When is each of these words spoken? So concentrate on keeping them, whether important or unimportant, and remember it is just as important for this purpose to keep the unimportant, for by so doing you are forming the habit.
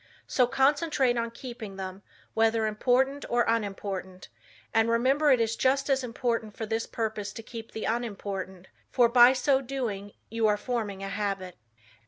So 0.25 0.47
concentrate 0.47 1.15
on 1.15 1.29
keeping 1.29 1.75
them, 1.75 2.01
whether 2.33 2.65
important 2.65 3.23
or 3.29 3.45
unimportant, 3.47 4.29
and 4.73 4.89
remember 4.89 5.29
it 5.29 5.39
is 5.39 5.55
just 5.55 5.91
as 5.91 6.03
important 6.03 6.57
for 6.57 6.65
this 6.65 6.87
purpose 6.87 7.31
to 7.33 7.43
keep 7.43 7.71
the 7.71 7.85
unimportant, 7.85 8.67
for 8.89 9.07
by 9.07 9.33
so 9.33 9.61
doing 9.61 10.13
you 10.31 10.47
are 10.47 10.57
forming 10.57 11.01
the 11.01 11.09
habit. 11.09 11.55